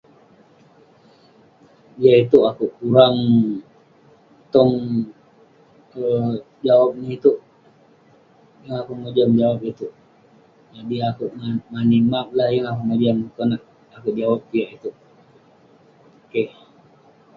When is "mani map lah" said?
11.73-12.47